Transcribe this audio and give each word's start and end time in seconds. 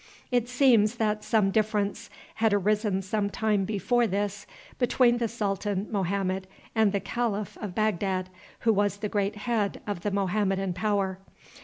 It 0.31 0.49
seems 0.49 0.95
that 0.95 1.23
some 1.23 1.51
difference 1.51 2.09
had 2.33 2.55
arisen 2.55 3.03
some 3.03 3.29
time 3.29 3.65
before 3.65 4.07
this 4.07 4.47
between 4.79 5.19
the 5.19 5.27
Sultan 5.27 5.85
Mohammed 5.91 6.47
and 6.73 6.91
the 6.91 6.99
Calif 6.99 7.55
of 7.61 7.75
Bagdad, 7.75 8.31
who 8.61 8.73
was 8.73 8.97
the 8.97 9.09
great 9.09 9.35
head 9.35 9.79
of 9.85 10.01
the 10.01 10.09
Mohammedan 10.09 10.73
power. 10.73 11.19